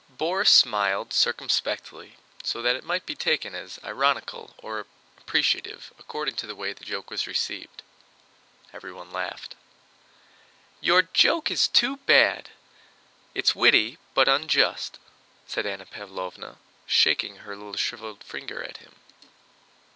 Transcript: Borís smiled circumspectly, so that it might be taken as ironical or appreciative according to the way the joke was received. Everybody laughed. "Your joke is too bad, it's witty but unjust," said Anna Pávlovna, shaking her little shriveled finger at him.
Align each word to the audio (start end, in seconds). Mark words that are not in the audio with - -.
Borís 0.17 0.47
smiled 0.47 1.13
circumspectly, 1.13 2.17
so 2.41 2.63
that 2.63 2.75
it 2.75 2.83
might 2.83 3.05
be 3.05 3.13
taken 3.13 3.53
as 3.53 3.77
ironical 3.83 4.55
or 4.57 4.87
appreciative 5.19 5.93
according 5.99 6.33
to 6.37 6.47
the 6.47 6.55
way 6.55 6.73
the 6.73 6.83
joke 6.83 7.11
was 7.11 7.27
received. 7.27 7.83
Everybody 8.73 9.11
laughed. 9.11 9.55
"Your 10.79 11.03
joke 11.03 11.51
is 11.51 11.67
too 11.67 11.97
bad, 11.97 12.49
it's 13.35 13.53
witty 13.53 13.99
but 14.15 14.27
unjust," 14.27 14.97
said 15.45 15.67
Anna 15.67 15.85
Pávlovna, 15.85 16.57
shaking 16.87 17.35
her 17.35 17.55
little 17.55 17.75
shriveled 17.77 18.23
finger 18.23 18.63
at 18.63 18.77
him. 18.77 18.95